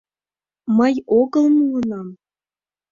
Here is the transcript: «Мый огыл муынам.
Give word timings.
«Мый 0.77 0.95
огыл 1.19 1.45
муынам. 1.57 2.07